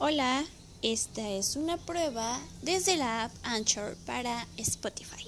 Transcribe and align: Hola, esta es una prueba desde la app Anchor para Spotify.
Hola, 0.00 0.44
esta 0.82 1.30
es 1.30 1.54
una 1.54 1.76
prueba 1.76 2.40
desde 2.62 2.96
la 2.96 3.24
app 3.24 3.32
Anchor 3.44 3.96
para 4.04 4.44
Spotify. 4.56 5.24